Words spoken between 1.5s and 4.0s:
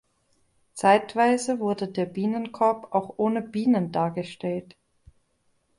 wurde der Bienenkorb auch ohne Bienen